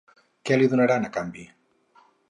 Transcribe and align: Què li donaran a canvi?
Què 0.49 0.57
li 0.59 0.69
donaran 0.71 1.07
a 1.09 1.13
canvi? 1.19 1.47